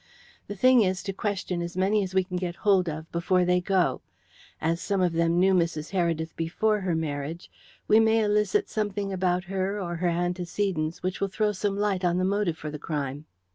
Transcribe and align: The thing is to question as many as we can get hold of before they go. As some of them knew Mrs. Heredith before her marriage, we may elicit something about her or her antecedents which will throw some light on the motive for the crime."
The 0.47 0.55
thing 0.55 0.81
is 0.81 1.03
to 1.03 1.13
question 1.13 1.61
as 1.61 1.77
many 1.77 2.01
as 2.01 2.15
we 2.15 2.23
can 2.23 2.37
get 2.37 2.55
hold 2.65 2.89
of 2.89 3.11
before 3.11 3.45
they 3.45 3.61
go. 3.61 4.01
As 4.59 4.81
some 4.81 4.99
of 4.99 5.13
them 5.13 5.39
knew 5.39 5.53
Mrs. 5.53 5.91
Heredith 5.91 6.35
before 6.35 6.79
her 6.81 6.95
marriage, 6.95 7.51
we 7.87 7.99
may 7.99 8.23
elicit 8.23 8.67
something 8.67 9.13
about 9.13 9.43
her 9.43 9.79
or 9.79 9.97
her 9.97 10.07
antecedents 10.09 11.03
which 11.03 11.21
will 11.21 11.27
throw 11.27 11.51
some 11.51 11.77
light 11.77 12.03
on 12.03 12.17
the 12.17 12.25
motive 12.25 12.57
for 12.57 12.71
the 12.71 12.79
crime." 12.79 13.25